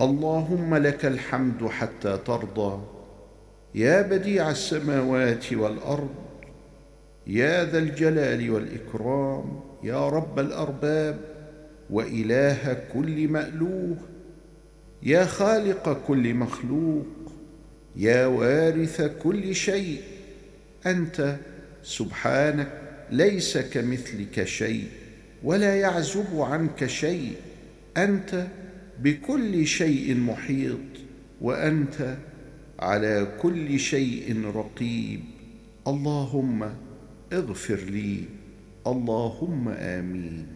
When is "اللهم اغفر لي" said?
35.86-38.24